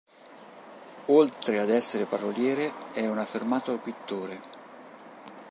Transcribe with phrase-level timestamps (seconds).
[1.09, 4.39] Oltre ad essere paroliere, è un affermato pittore.